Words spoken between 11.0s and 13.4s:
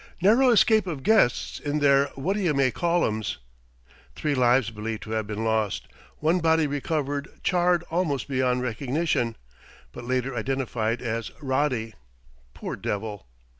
as Roddy poor devil!